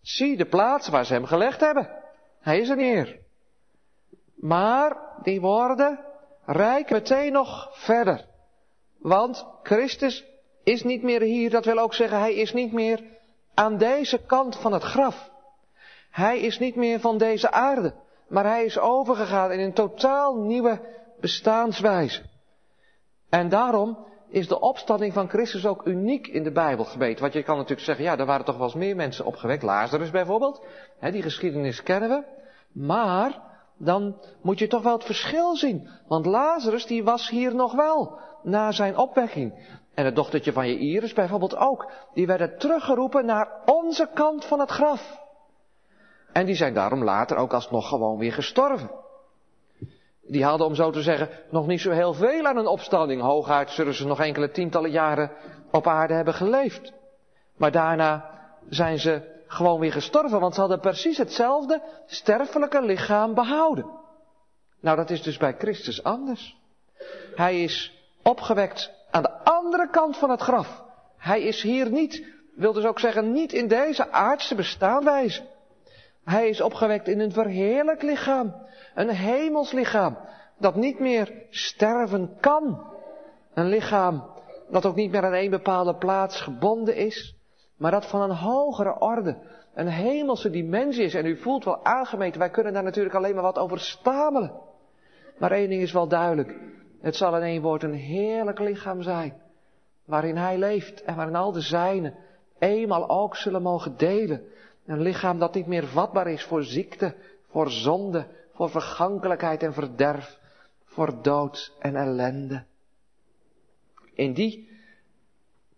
[0.00, 1.90] Zie de plaats waar ze hem gelegd hebben.
[2.40, 3.18] Hij is er niet meer.
[4.34, 6.04] Maar die woorden
[6.44, 8.26] rijken meteen nog verder.
[8.98, 10.24] Want Christus
[10.64, 13.17] is niet meer hier, dat wil ook zeggen, hij is niet meer
[13.58, 15.30] aan deze kant van het graf.
[16.10, 17.94] Hij is niet meer van deze aarde,
[18.28, 20.80] maar hij is overgegaan in een totaal nieuwe
[21.20, 22.22] bestaanswijze.
[23.28, 27.20] En daarom is de opstanding van Christus ook uniek in de Bijbel gebeten.
[27.20, 29.62] Want je kan natuurlijk zeggen, ja, er waren toch wel eens meer mensen opgewekt.
[29.62, 30.64] Lazarus bijvoorbeeld.
[31.00, 32.24] die geschiedenis kennen we.
[32.72, 33.47] Maar
[33.78, 35.88] dan moet je toch wel het verschil zien.
[36.06, 39.76] Want Lazarus die was hier nog wel na zijn opwekking.
[39.94, 41.90] En het dochtertje van je Iris bijvoorbeeld ook.
[42.14, 45.18] Die werden teruggeroepen naar onze kant van het graf.
[46.32, 48.90] En die zijn daarom later ook alsnog gewoon weer gestorven.
[50.22, 53.20] Die hadden, om zo te zeggen, nog niet zo heel veel aan een opstanding.
[53.20, 55.30] Hooguit zullen ze nog enkele tientallen jaren
[55.70, 56.92] op aarde hebben geleefd.
[57.56, 58.30] Maar daarna
[58.68, 63.90] zijn ze gewoon weer gestorven, want ze hadden precies hetzelfde sterfelijke lichaam behouden.
[64.80, 66.56] Nou, dat is dus bij Christus anders.
[67.34, 70.82] Hij is opgewekt aan de andere kant van het graf.
[71.16, 75.42] Hij is hier niet, wil dus ook zeggen, niet in deze aardse bestaanwijze.
[76.24, 78.54] Hij is opgewekt in een verheerlijk lichaam,
[78.94, 80.18] een hemels lichaam,
[80.58, 82.86] dat niet meer sterven kan.
[83.54, 84.36] Een lichaam
[84.70, 87.37] dat ook niet meer aan één bepaalde plaats gebonden is,
[87.78, 89.36] maar dat van een hogere orde,
[89.74, 91.14] een hemelse dimensie is.
[91.14, 94.52] En u voelt wel aangemeten, wij kunnen daar natuurlijk alleen maar wat over stamelen.
[95.38, 96.56] Maar één ding is wel duidelijk,
[97.00, 99.40] het zal in één woord een heerlijk lichaam zijn,
[100.04, 102.14] waarin hij leeft en waarin al de zijnen
[102.58, 104.42] eenmaal ook zullen mogen delen.
[104.86, 107.14] Een lichaam dat niet meer vatbaar is voor ziekte,
[107.48, 110.38] voor zonde, voor vergankelijkheid en verderf,
[110.84, 112.64] voor dood en ellende.
[114.14, 114.67] In die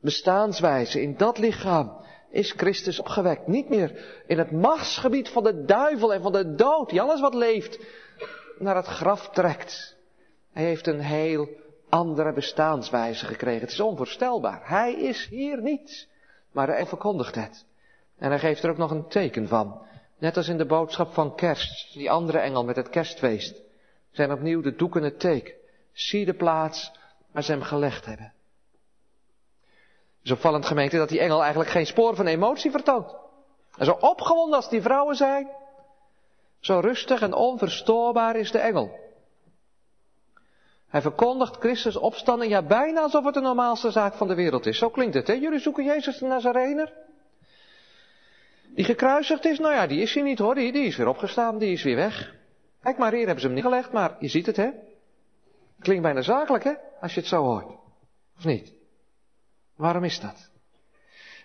[0.01, 1.99] bestaanswijze, in dat lichaam,
[2.31, 3.47] is Christus opgewekt.
[3.47, 7.35] Niet meer in het machtsgebied van de duivel en van de dood, die alles wat
[7.35, 7.79] leeft
[8.59, 9.97] naar het graf trekt.
[10.53, 11.49] Hij heeft een heel
[11.89, 13.61] andere bestaanswijze gekregen.
[13.61, 14.61] Het is onvoorstelbaar.
[14.65, 16.09] Hij is hier niet,
[16.53, 17.65] maar hij verkondigt het.
[18.19, 19.83] En hij geeft er ook nog een teken van.
[20.19, 23.63] Net als in de boodschap van kerst, die andere engel met het kerstfeest,
[24.11, 25.55] zijn opnieuw de doeken het teken.
[25.93, 26.93] Zie de plaats
[27.33, 28.33] waar ze hem gelegd hebben.
[30.23, 33.17] Is opvallend gemeente dat die engel eigenlijk geen spoor van emotie vertoont.
[33.77, 35.49] En zo opgewonden als die vrouwen zijn,
[36.61, 38.99] zo rustig en onverstoorbaar is de engel.
[40.89, 44.79] Hij verkondigt Christus opstanding, ja bijna alsof het de normaalste zaak van de wereld is.
[44.79, 45.33] Zo klinkt het, hè?
[45.33, 46.93] Jullie zoeken Jezus de Nazarener?
[48.75, 51.59] Die gekruisigd is, nou ja, die is hier niet hoor, die, die is weer opgestaan,
[51.59, 52.35] die is weer weg.
[52.83, 54.71] Kijk maar, hier hebben ze hem niet gelegd, maar je ziet het hè.
[55.81, 57.67] Klinkt bijna zakelijk hè, als je het zo hoort.
[58.37, 58.80] Of niet?
[59.81, 60.51] Waarom is dat?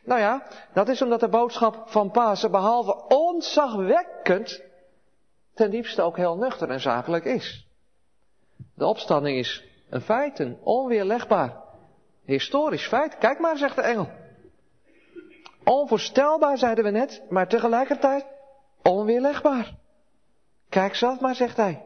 [0.04, 4.62] Nou ja, dat is omdat de boodschap van Pasen behalve onzagwekkend
[5.54, 7.68] ten diepste ook heel nuchter en zakelijk is.
[8.74, 11.62] De opstanding is een feit, een onweerlegbaar,
[12.26, 13.18] historisch feit.
[13.18, 14.10] Kijk maar, zegt de engel.
[15.64, 18.26] Onvoorstelbaar, zeiden we net, maar tegelijkertijd
[18.82, 19.76] onweerlegbaar.
[20.70, 21.86] Kijk zelf maar, zegt hij.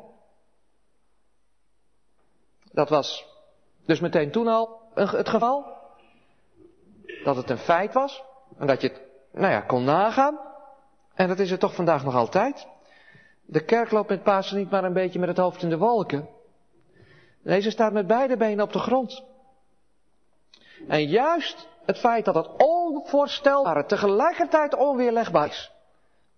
[2.72, 3.26] Dat was
[3.86, 5.79] dus meteen toen al het geval.
[7.24, 8.24] Dat het een feit was.
[8.58, 9.02] En dat je het,
[9.32, 10.40] nou ja, kon nagaan.
[11.14, 12.68] En dat is het toch vandaag nog altijd.
[13.46, 16.30] De kerk loopt met Pasen niet maar een beetje met het hoofd in de wolken.
[17.44, 19.24] Nee, ze staat met beide benen op de grond.
[20.88, 25.72] En juist het feit dat het onvoorstelbare tegelijkertijd onweerlegbaar is,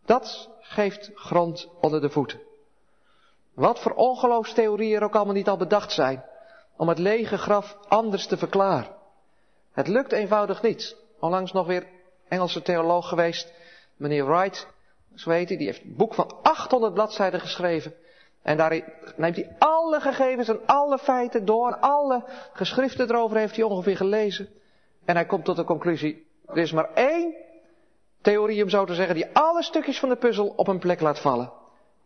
[0.06, 2.42] dat geeft grond onder de voeten.
[3.54, 6.24] Wat voor ongeloofstheorieën er ook allemaal niet al bedacht zijn,
[6.78, 9.00] om het lege graf anders te verklaren.
[9.72, 10.96] Het lukt eenvoudig niet.
[11.20, 11.88] Onlangs nog weer
[12.28, 13.54] Engelse theoloog geweest,
[13.98, 14.68] meneer Wright,
[15.16, 17.94] zo heet hij, die heeft een boek van 800 bladzijden geschreven.
[18.42, 18.84] En daarin
[19.16, 21.76] neemt hij alle gegevens en alle feiten door.
[21.76, 24.50] Alle geschriften erover heeft hij ongeveer gelezen.
[25.06, 27.36] En hij komt tot de conclusie, er is maar één
[28.22, 31.20] theorie, om zo te zeggen, die alle stukjes van de puzzel op een plek laat
[31.20, 31.52] vallen.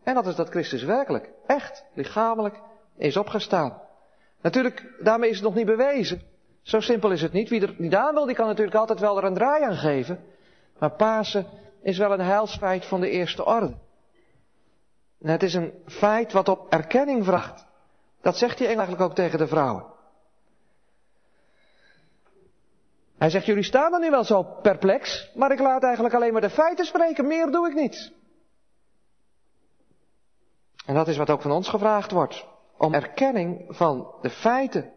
[0.02, 2.60] En dat is dat Christus werkelijk, echt, lichamelijk,
[2.96, 3.82] is opgestaan.
[4.40, 6.22] Natuurlijk, daarmee is het nog niet bewezen.
[6.66, 7.48] Zo simpel is het niet.
[7.48, 10.24] Wie er niet aan wil, die kan natuurlijk altijd wel er een draai aan geven.
[10.78, 11.46] Maar Pasen
[11.82, 13.74] is wel een heilsfeit van de eerste orde.
[15.18, 17.66] Het is een feit wat op erkenning vraagt.
[18.20, 19.84] Dat zegt hij eigenlijk ook tegen de vrouwen.
[23.18, 26.40] Hij zegt, jullie staan er nu wel zo perplex, maar ik laat eigenlijk alleen maar
[26.40, 28.12] de feiten spreken, meer doe ik niet.
[30.86, 34.94] En dat is wat ook van ons gevraagd wordt, om erkenning van de feiten.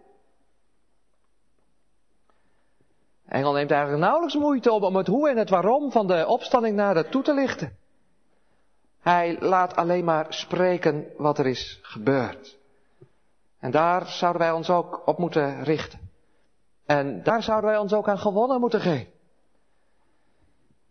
[3.29, 6.75] Engel neemt eigenlijk nauwelijks moeite om, om het hoe en het waarom van de opstanding
[6.75, 7.77] nader toe te lichten.
[9.01, 12.57] Hij laat alleen maar spreken wat er is gebeurd.
[13.59, 15.99] En daar zouden wij ons ook op moeten richten.
[16.85, 19.11] En daar zouden wij ons ook aan gewonnen moeten geven.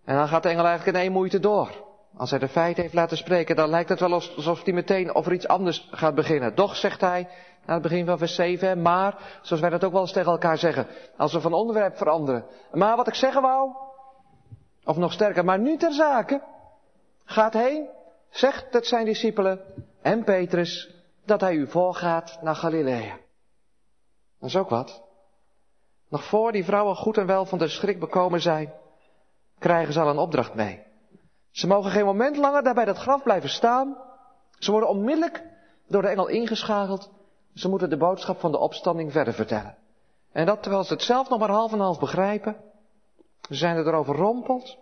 [0.05, 1.87] En dan gaat de engel eigenlijk in één moeite door.
[2.17, 5.33] Als hij de feiten heeft laten spreken, dan lijkt het wel alsof hij meteen over
[5.33, 6.55] iets anders gaat beginnen.
[6.55, 7.29] Doch, zegt hij,
[7.69, 10.59] aan het begin van vers 7, maar, zoals wij dat ook wel eens tegen elkaar
[10.59, 12.45] zeggen, als we van onderwerp veranderen.
[12.73, 13.73] Maar wat ik zeggen wou,
[14.85, 16.43] of nog sterker, maar nu ter zake,
[17.25, 17.89] gaat heen,
[18.31, 19.61] zegt het zijn discipelen
[20.03, 23.17] en Petrus, dat hij u voorgaat naar Galilea.
[24.41, 25.03] Dat is ook wat.
[26.09, 28.73] Nog voor die vrouwen goed en wel van de schrik bekomen zijn,
[29.59, 30.83] krijgen ze al een opdracht mee.
[31.51, 33.97] Ze mogen geen moment langer daar bij dat graf blijven staan.
[34.59, 35.45] Ze worden onmiddellijk
[35.87, 37.17] door de engel ingeschakeld.
[37.59, 39.77] Ze moeten de boodschap van de opstanding verder vertellen.
[40.33, 42.57] En dat terwijl ze het zelf nog maar half en half begrijpen.
[43.49, 44.77] Ze zijn er erover rompeld.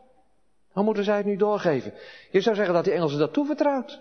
[0.73, 1.95] Hoe moeten zij het nu doorgeven?
[2.31, 4.01] Je zou zeggen dat die Engelsen dat toevertrouwt.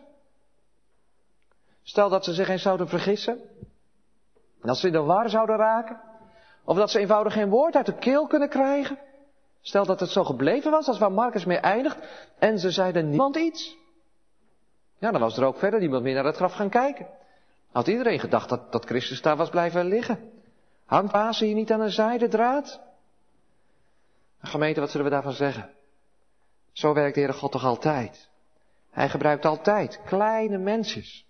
[1.84, 3.40] Stel dat ze zich eens zouden vergissen.
[4.62, 6.02] Dat ze in de war zouden raken.
[6.64, 9.00] Of dat ze eenvoudig geen woord uit de keel kunnen krijgen.
[9.62, 11.98] Stel dat het zo gebleven was als waar Marcus mee eindigt.
[12.40, 13.78] En ze zeiden niemand iets.
[14.98, 17.08] Ja, dan was er ook verder niemand meer naar het graf gaan kijken.
[17.76, 20.32] Had iedereen gedacht dat, dat Christus daar was blijven liggen.
[20.86, 22.82] Hangt Pasen hier niet aan een zijde draad?
[24.42, 25.70] Gemeente, wat zullen we daarvan zeggen?
[26.72, 28.30] Zo werkt de Heere God toch altijd.
[28.92, 31.26] Hij gebruikt altijd kleine mensjes.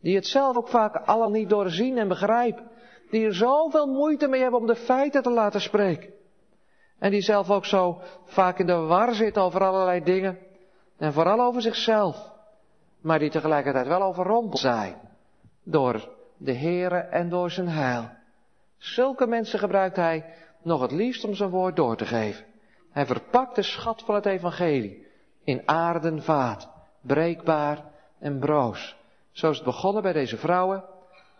[0.00, 2.70] Die het zelf ook vaak allemaal niet doorzien en begrijpen.
[3.10, 6.12] Die er zoveel moeite mee hebben om de feiten te laten spreken.
[6.98, 10.38] En die zelf ook zo vaak in de war zit over allerlei dingen.
[10.98, 12.32] En vooral over zichzelf.
[13.00, 15.05] Maar die tegelijkertijd wel overrompeld zijn.
[15.68, 18.10] Door de Heere en door zijn heil.
[18.78, 20.24] Zulke mensen gebruikt hij
[20.62, 22.44] nog het liefst om zijn woord door te geven.
[22.90, 25.06] Hij verpakt de schat van het evangelie
[25.44, 27.84] in aarden vaat, breekbaar
[28.18, 28.96] en broos.
[29.30, 30.84] Zo is het begonnen bij deze vrouwen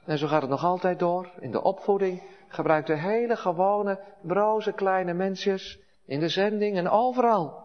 [0.05, 1.31] en zo gaat het nog altijd door.
[1.41, 7.65] In de opvoeding gebruikt de hele gewone, broze kleine mensjes in de zending en overal.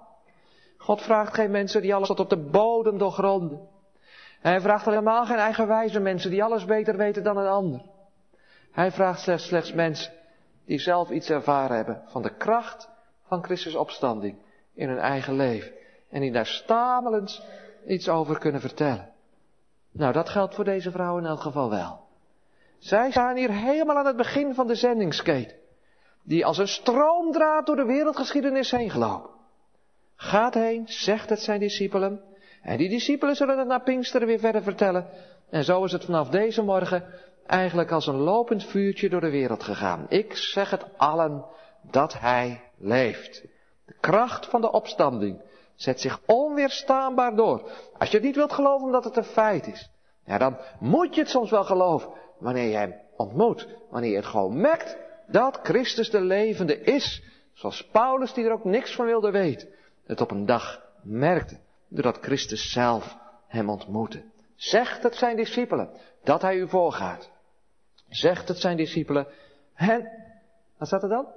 [0.78, 3.70] God vraagt geen mensen die alles tot op de bodem doorgronden.
[4.42, 7.82] Hij vraagt helemaal geen eigenwijze mensen die alles beter weten dan een ander.
[8.72, 10.14] Hij vraagt slechts, mensen
[10.66, 12.90] die zelf iets ervaren hebben van de kracht
[13.28, 14.38] van Christus opstanding
[14.74, 15.72] in hun eigen leven.
[16.10, 17.46] En die daar stamelend
[17.88, 19.10] iets over kunnen vertellen.
[19.92, 22.00] Nou, dat geldt voor deze vrouw in elk geval wel.
[22.78, 25.58] Zij staan hier helemaal aan het begin van de zendingsketen.
[26.24, 29.30] Die als een stroomdraad door de wereldgeschiedenis heen gelopen.
[30.16, 32.31] Gaat heen, zegt het zijn discipelen.
[32.62, 35.08] En die discipelen zullen het naar Pinksteren weer verder vertellen.
[35.50, 37.04] En zo is het vanaf deze morgen
[37.46, 40.06] eigenlijk als een lopend vuurtje door de wereld gegaan.
[40.10, 41.46] Ik zeg het allen
[41.92, 43.44] dat hij leeft.
[43.86, 45.42] De kracht van de opstanding
[45.76, 47.70] zet zich onweerstaanbaar door.
[47.98, 49.90] Als je het niet wilt geloven omdat het een feit is,
[50.26, 53.68] ja, dan moet je het soms wel geloven wanneer je hem ontmoet.
[53.90, 54.98] Wanneer je het gewoon merkt
[55.28, 57.24] dat Christus de levende is.
[57.54, 59.70] Zoals Paulus, die er ook niks van wilde weten,
[60.06, 61.58] het op een dag merkte.
[61.94, 64.24] Doordat Christus zelf hem ontmoette.
[64.56, 65.90] Zegt het zijn discipelen
[66.24, 67.32] dat hij u voorgaat.
[68.10, 69.28] Zegt het zijn discipelen.
[69.74, 70.08] En,
[70.78, 71.28] wat staat er dan?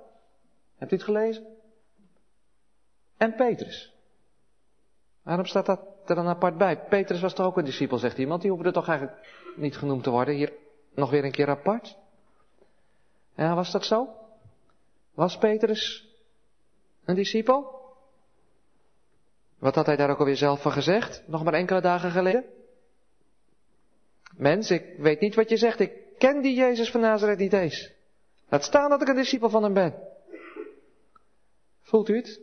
[0.76, 1.46] Hebt u het gelezen?
[3.16, 3.92] En Petrus.
[5.22, 6.78] Waarom staat dat er dan apart bij?
[6.78, 8.42] Petrus was toch ook een discipel, zegt iemand.
[8.42, 10.34] Die hoefde toch eigenlijk niet genoemd te worden.
[10.34, 10.52] Hier
[10.94, 11.96] nog weer een keer apart.
[13.36, 14.08] Ja, was dat zo?
[15.14, 16.08] Was Petrus
[17.04, 17.83] een discipel?
[19.64, 21.22] Wat had hij daar ook alweer zelf van gezegd?
[21.26, 22.44] Nog maar enkele dagen geleden?
[24.36, 25.80] Mens, ik weet niet wat je zegt.
[25.80, 27.92] Ik ken die Jezus van Nazareth niet eens.
[28.48, 29.94] Laat staan dat ik een discipel van hem ben.
[31.82, 32.40] Voelt u het?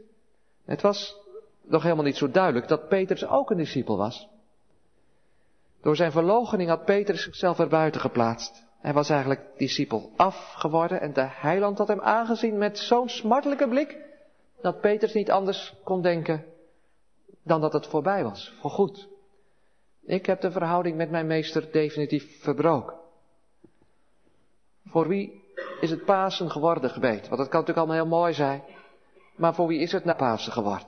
[0.65, 1.17] Het was
[1.61, 4.27] nog helemaal niet zo duidelijk dat Petrus ook een discipel was.
[5.81, 8.65] Door zijn verloochening had Petrus zichzelf erbuiten geplaatst.
[8.79, 13.67] Hij was eigenlijk discipel af geworden en de heiland had hem aangezien met zo'n smartelijke
[13.67, 13.97] blik
[14.61, 16.50] dat Petrus niet anders kon denken
[17.43, 19.07] dan dat het voorbij was, voorgoed.
[20.05, 22.95] Ik heb de verhouding met mijn meester definitief verbroken.
[24.85, 25.43] Voor wie
[25.81, 27.27] is het Pasen geworden gebed?
[27.27, 28.63] Want dat kan natuurlijk allemaal heel mooi zijn.
[29.35, 30.87] Maar voor wie is het na Pasen geworden?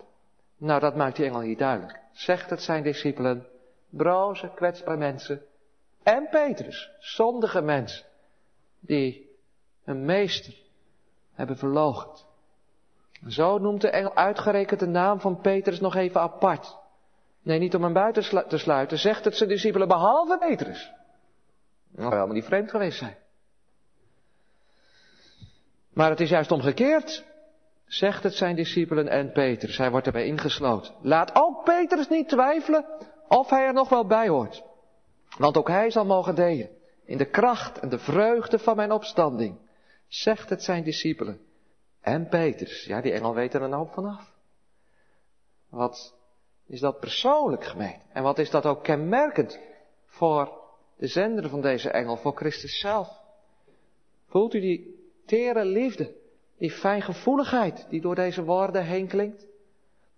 [0.58, 2.00] Nou, dat maakt die engel hier duidelijk.
[2.12, 3.48] Zegt het zijn discipelen,
[3.90, 5.42] broze, kwetsbare mensen.
[6.04, 8.06] En Petrus, zondige mensen.
[8.80, 9.30] Die
[9.84, 10.54] een meester
[11.34, 12.26] hebben verloochend.
[13.28, 16.78] Zo noemt de engel uitgerekend de naam van Petrus nog even apart.
[17.42, 20.92] Nee, niet om hem buiten te sluiten, zegt het zijn discipelen behalve Petrus.
[21.92, 23.18] Nou, helemaal niet vreemd geweest zijn.
[25.94, 27.26] Maar het is juist omgekeerd.
[27.86, 29.78] Zegt het zijn discipelen en Petrus.
[29.78, 30.94] Hij wordt erbij ingesloten.
[31.02, 32.86] Laat ook Petrus niet twijfelen
[33.28, 34.64] of hij er nog wel bij hoort.
[35.38, 36.70] Want ook hij zal mogen delen
[37.06, 39.58] in de kracht en de vreugde van mijn opstanding.
[40.08, 41.40] Zegt het zijn discipelen
[42.04, 42.86] en Petrus.
[42.86, 44.32] Ja, die engel weet er een hoop vanaf.
[45.70, 46.16] Wat
[46.68, 48.02] is dat persoonlijk gemeen?
[48.14, 49.60] En wat is dat ook kenmerkend
[50.06, 50.52] voor
[50.98, 53.22] de zender van deze engel, voor Christus zelf?
[54.28, 56.16] Voelt u die tere liefde,
[56.58, 59.48] die fijngevoeligheid die door deze woorden heen klinkt?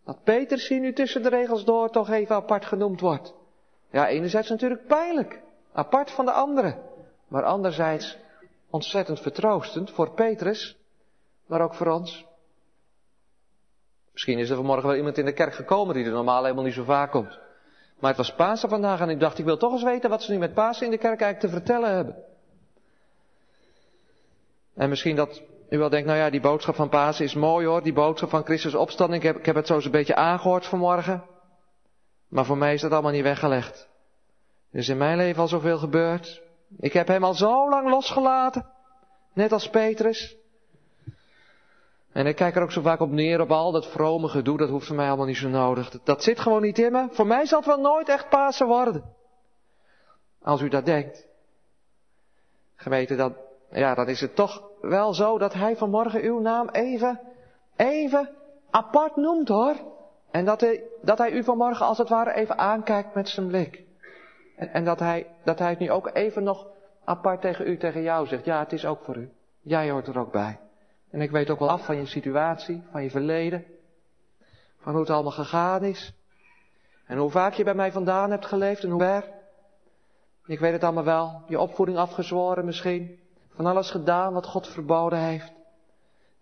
[0.03, 3.33] Dat Petrus hier nu tussen de regels door toch even apart genoemd wordt.
[3.91, 5.41] Ja, enerzijds natuurlijk pijnlijk,
[5.73, 6.81] apart van de anderen.
[7.27, 8.17] Maar anderzijds
[8.69, 10.77] ontzettend vertroostend voor Petrus,
[11.47, 12.25] maar ook voor ons.
[14.11, 16.73] Misschien is er vanmorgen wel iemand in de kerk gekomen die er normaal helemaal niet
[16.73, 17.39] zo vaak komt.
[17.99, 20.31] Maar het was Pasen vandaag en ik dacht, ik wil toch eens weten wat ze
[20.31, 22.23] nu met Pasen in de kerk eigenlijk te vertellen hebben.
[24.75, 27.83] En misschien dat u wel denkt, nou ja, die boodschap van Pasen is mooi hoor,
[27.83, 31.23] die boodschap van Christus opstanding, ik heb, het zo eens een beetje aangehoord vanmorgen.
[32.27, 33.89] Maar voor mij is dat allemaal niet weggelegd.
[34.71, 36.41] Er is in mijn leven al zoveel gebeurd.
[36.77, 38.69] Ik heb hem al zo lang losgelaten.
[39.33, 40.35] Net als Petrus.
[42.15, 44.69] En ik kijk er ook zo vaak op neer op al dat vrome gedoe, dat
[44.69, 45.89] hoeft voor mij allemaal niet zo nodig.
[46.03, 47.07] Dat, zit gewoon niet in me.
[47.11, 49.03] Voor mij zal het wel nooit echt Pasen worden.
[50.41, 51.27] Als u dat denkt.
[52.75, 53.35] Gemeente, dan,
[53.71, 57.19] ja, dan is het toch wel zo dat hij vanmorgen uw naam even,
[57.75, 58.29] even
[58.69, 59.75] apart noemt hoor.
[60.31, 63.83] En dat hij, dat hij u vanmorgen als het ware even aankijkt met zijn blik.
[64.55, 66.67] En, en dat, hij, dat hij het nu ook even nog
[67.03, 68.45] apart tegen u, tegen jou zegt.
[68.45, 69.31] Ja, het is ook voor u.
[69.61, 70.59] Jij hoort er ook bij.
[71.15, 73.65] En ik weet ook wel af van je situatie, van je verleden.
[74.77, 76.13] Van hoe het allemaal gegaan is.
[77.05, 79.31] En hoe vaak je bij mij vandaan hebt geleefd en hoe ver.
[80.45, 81.41] Ik weet het allemaal wel.
[81.47, 83.19] Je opvoeding afgezworen misschien.
[83.49, 85.53] Van alles gedaan wat God verboden heeft.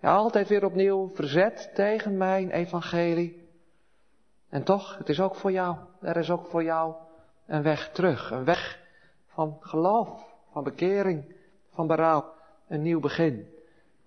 [0.02, 3.50] Altijd weer opnieuw verzet tegen mijn evangelie.
[4.50, 5.78] En toch, het is ook voor jou.
[6.02, 6.96] Er is ook voor jou
[7.46, 8.32] een weg terug.
[8.32, 8.80] Een weg
[9.28, 11.36] van geloof, van bekering,
[11.70, 12.34] van berouw.
[12.68, 13.53] Een nieuw begin.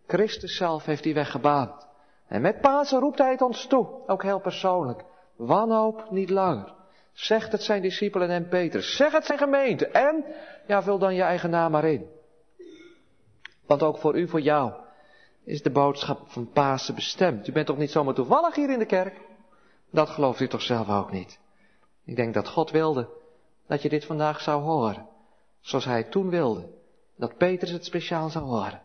[0.06, 1.86] Christus zelf heeft die weg gebaand.
[2.26, 5.04] En met Pasen roept hij het ons toe, ook heel persoonlijk.
[5.36, 6.74] Wanhoop niet langer.
[7.12, 8.96] Zegt het zijn discipelen en Petrus.
[8.96, 9.86] Zeg het zijn gemeente.
[9.86, 10.24] En,
[10.66, 12.06] ja, vul dan je eigen naam maar in.
[13.66, 14.72] Want ook voor u, voor jou,
[15.44, 17.48] is de boodschap van Pasen bestemd.
[17.48, 19.20] U bent toch niet zomaar toevallig hier in de kerk?
[19.90, 21.38] Dat gelooft u toch zelf ook niet?
[22.04, 23.08] Ik denk dat God wilde
[23.66, 25.08] dat je dit vandaag zou horen.
[25.60, 26.68] Zoals hij toen wilde.
[27.16, 28.82] Dat Petrus het speciaal zou horen.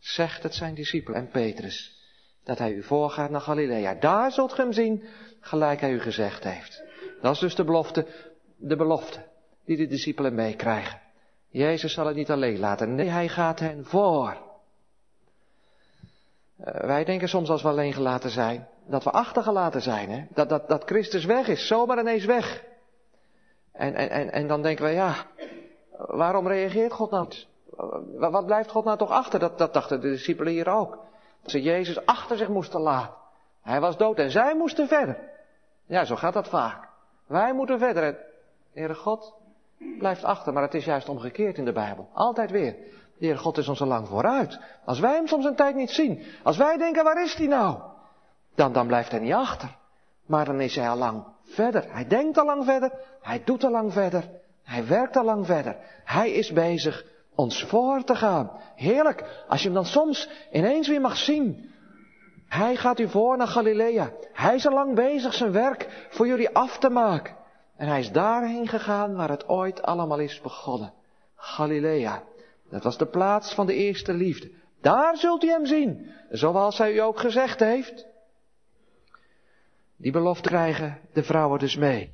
[0.00, 1.98] Zegt het zijn discipelen en Petrus.
[2.44, 3.94] Dat hij u voorgaat naar Galilea.
[3.94, 5.04] Daar zult hem zien,
[5.40, 6.82] gelijk hij u gezegd heeft.
[7.20, 8.06] Dat is dus de belofte,
[8.56, 9.26] de belofte
[9.64, 11.00] die de discipelen meekrijgen.
[11.48, 12.94] Jezus zal het niet alleen laten.
[12.94, 14.36] Nee, hij gaat hen voor.
[16.58, 20.10] Uh, wij denken soms als we alleen gelaten zijn, dat we achtergelaten zijn.
[20.10, 20.24] Hè?
[20.34, 22.64] Dat, dat, dat Christus weg is, zomaar ineens weg.
[23.72, 25.26] En, en, en, en dan denken we, ja,
[25.96, 27.28] waarom reageert God nou?
[28.16, 29.38] Wat blijft God nou toch achter?
[29.38, 30.98] Dat, dat dachten de discipelen hier ook.
[31.42, 33.14] Dat ze Jezus achter zich moesten laten.
[33.62, 35.18] Hij was dood en zij moesten verder.
[35.86, 36.88] Ja, zo gaat dat vaak.
[37.26, 38.02] Wij moeten verder.
[38.02, 38.16] En
[38.72, 39.34] Heere God
[39.98, 42.08] blijft achter, maar het is juist omgekeerd in de Bijbel.
[42.12, 42.72] Altijd weer.
[43.18, 44.60] De Heere God is ons al lang vooruit.
[44.84, 47.78] Als wij hem soms een tijd niet zien, als wij denken, waar is hij nou?
[48.54, 49.76] Dan, dan blijft hij niet achter.
[50.26, 51.92] Maar dan is hij al lang verder.
[51.92, 52.92] Hij denkt al lang verder.
[53.20, 54.24] Hij doet al lang verder.
[54.62, 55.76] Hij werkt al lang verder.
[56.04, 57.04] Hij is bezig
[57.40, 58.50] ons voor te gaan.
[58.74, 59.44] Heerlijk.
[59.48, 61.70] Als je hem dan soms ineens weer mag zien.
[62.48, 64.12] Hij gaat u voor naar Galilea.
[64.32, 67.36] Hij is al lang bezig zijn werk voor jullie af te maken.
[67.76, 70.92] En hij is daarheen gegaan waar het ooit allemaal is begonnen.
[71.36, 72.22] Galilea.
[72.70, 74.50] Dat was de plaats van de eerste liefde.
[74.80, 76.10] Daar zult u hem zien.
[76.30, 78.06] Zoals hij u ook gezegd heeft.
[79.96, 82.12] Die belofte krijgen de vrouwen dus mee.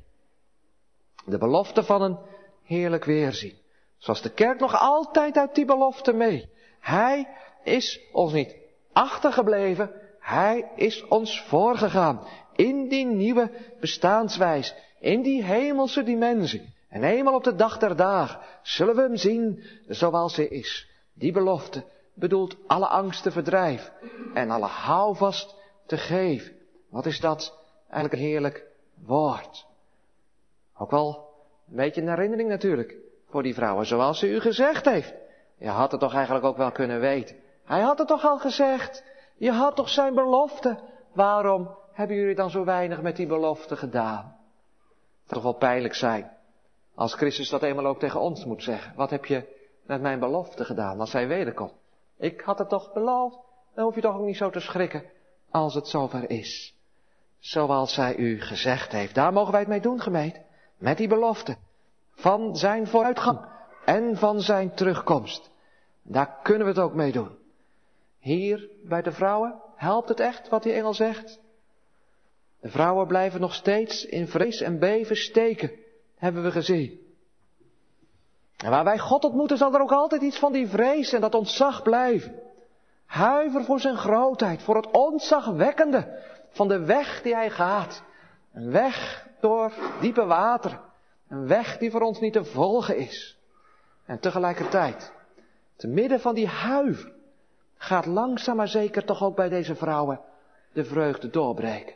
[1.25, 2.17] De belofte van een
[2.63, 3.65] heerlijk weerzien.
[3.97, 6.49] Zoals de kerk nog altijd uit die belofte mee.
[6.79, 7.27] Hij
[7.63, 8.55] is ons niet
[8.93, 12.27] achtergebleven, hij is ons voorgegaan.
[12.55, 16.75] In die nieuwe bestaanswijs, in die hemelse dimensie.
[16.89, 20.89] En eenmaal op de dag der dagen zullen we hem zien zoals hij is.
[21.13, 21.83] Die belofte
[22.13, 23.93] bedoelt alle angst te verdrijven
[24.33, 25.55] en alle houvast
[25.85, 26.55] te geven.
[26.89, 27.57] Wat is dat
[27.89, 28.65] eigenlijk een heerlijk
[29.05, 29.65] woord.
[30.77, 31.29] Ook wel
[31.69, 32.95] een beetje een herinnering natuurlijk
[33.29, 35.13] voor die vrouwen, zoals ze u gezegd heeft.
[35.57, 37.35] Je had het toch eigenlijk ook wel kunnen weten.
[37.65, 39.03] Hij had het toch al gezegd.
[39.37, 40.79] Je had toch zijn belofte.
[41.13, 44.35] Waarom hebben jullie dan zo weinig met die belofte gedaan?
[45.21, 46.31] Het toch wel pijnlijk zijn.
[46.95, 48.93] Als Christus dat eenmaal ook tegen ons moet zeggen.
[48.95, 51.73] Wat heb je met mijn belofte gedaan als hij wederkomt?
[52.17, 53.37] Ik had het toch beloofd.
[53.73, 55.03] Dan hoef je toch ook niet zo te schrikken
[55.51, 56.75] als het zover is.
[57.39, 59.15] Zoals zij u gezegd heeft.
[59.15, 60.41] Daar mogen wij het mee doen, gemeente.
[60.77, 61.57] Met die belofte
[62.17, 63.45] van zijn vooruitgang
[63.85, 65.49] en van zijn terugkomst.
[66.01, 67.37] Daar kunnen we het ook mee doen.
[68.19, 71.39] Hier bij de vrouwen helpt het echt wat die engel zegt.
[72.59, 75.71] De vrouwen blijven nog steeds in vrees en beven steken,
[76.15, 76.99] hebben we gezien.
[78.57, 81.35] En waar wij God ontmoeten zal er ook altijd iets van die vrees en dat
[81.35, 82.41] ontzag blijven.
[83.05, 88.03] Huiver voor zijn grootheid, voor het ontzagwekkende van de weg die hij gaat.
[88.53, 90.86] Een weg door diepe wateren.
[91.29, 93.37] Een weg die voor ons niet te volgen is.
[94.05, 95.13] En tegelijkertijd,
[95.75, 97.11] te midden van die huiver,
[97.77, 100.19] gaat langzaam maar zeker toch ook bij deze vrouwen
[100.73, 101.95] de vreugde doorbreken.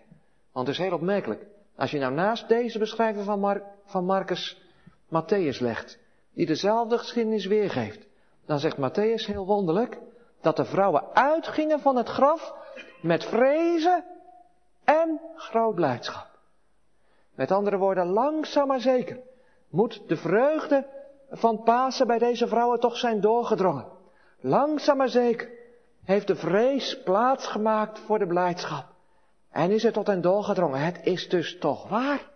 [0.52, 1.46] Want het is heel opmerkelijk.
[1.76, 4.62] Als je nou naast deze beschrijving van, Mar van Marcus
[5.08, 6.00] Matthäus legt,
[6.34, 8.08] die dezelfde geschiedenis weergeeft,
[8.46, 9.98] dan zegt Matthäus heel wonderlijk
[10.42, 12.54] dat de vrouwen uitgingen van het graf
[13.02, 14.06] met vrezen
[14.84, 16.31] en groot blijdschap.
[17.42, 19.20] Met andere woorden, langzaam maar zeker
[19.70, 20.88] moet de vreugde
[21.30, 23.88] van Pasen bij deze vrouwen toch zijn doorgedrongen.
[24.40, 25.50] Langzaam maar zeker
[26.04, 28.86] heeft de vrees plaatsgemaakt voor de blijdschap.
[29.52, 30.80] En is het tot hen doorgedrongen.
[30.80, 32.30] Het is dus toch waar.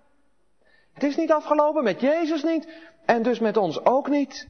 [0.94, 2.70] Het is niet afgelopen met Jezus niet
[3.06, 4.50] en dus met ons ook niet.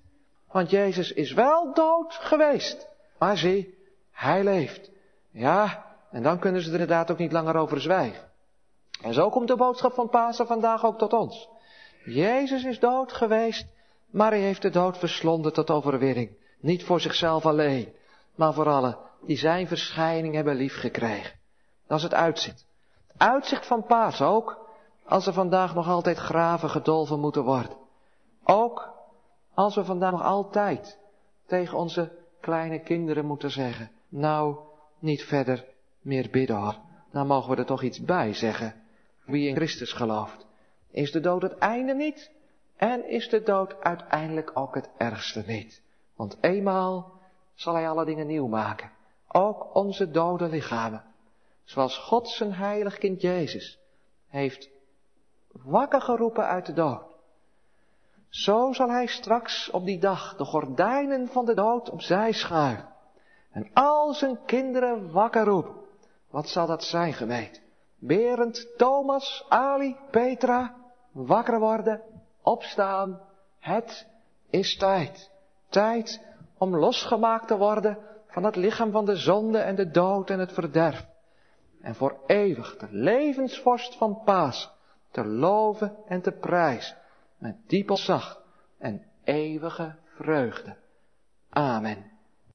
[0.51, 2.87] Want Jezus is wel dood geweest.
[3.19, 3.77] Maar zie,
[4.11, 4.91] hij leeft.
[5.31, 8.33] Ja, en dan kunnen ze er inderdaad ook niet langer over zwijgen.
[9.01, 11.49] En zo komt de boodschap van Pasen vandaag ook tot ons.
[12.05, 13.67] Jezus is dood geweest,
[14.09, 16.37] maar hij heeft de dood verslonden tot overwinning.
[16.59, 17.93] Niet voor zichzelf alleen,
[18.35, 21.39] maar voor allen die zijn verschijning hebben liefgekregen.
[21.87, 22.65] Dat is het uitzicht.
[23.07, 24.69] Het uitzicht van Pasen ook,
[25.05, 27.77] als er vandaag nog altijd graven gedolven moeten worden.
[28.43, 28.93] Ook
[29.53, 30.99] als we vandaag nog altijd
[31.45, 34.57] tegen onze kleine kinderen moeten zeggen, nou,
[34.99, 35.65] niet verder
[36.01, 36.75] meer bidden hoor.
[37.11, 38.83] Dan mogen we er toch iets bij zeggen.
[39.25, 40.45] Wie in Christus gelooft.
[40.91, 42.31] Is de dood het einde niet?
[42.75, 45.81] En is de dood uiteindelijk ook het ergste niet?
[46.15, 47.11] Want eenmaal
[47.53, 48.91] zal hij alle dingen nieuw maken.
[49.27, 51.03] Ook onze dode lichamen.
[51.63, 53.79] Zoals God zijn heilig kind Jezus
[54.27, 54.69] heeft
[55.51, 57.03] wakker geroepen uit de dood.
[58.29, 62.93] Zo zal hij straks op die dag de gordijnen van de dood opzij schuiven.
[63.51, 65.75] En al zijn kinderen wakker roepen.
[66.29, 67.61] Wat zal dat zijn geweest?
[67.99, 70.75] Berend, Thomas, Ali, Petra,
[71.11, 72.01] wakker worden,
[72.41, 73.21] opstaan.
[73.59, 74.07] Het
[74.49, 75.31] is tijd.
[75.69, 76.21] Tijd
[76.57, 80.53] om losgemaakt te worden van het lichaam van de zonde en de dood en het
[80.53, 81.05] verderf.
[81.81, 84.71] En voor eeuwig de levensvorst van Paas
[85.11, 86.97] te loven en te prijzen
[87.37, 88.41] met diep ontzag
[88.77, 90.75] en eeuwige vreugde.
[91.49, 92.14] Amen.